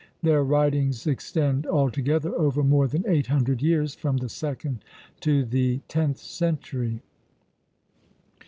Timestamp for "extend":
1.05-1.67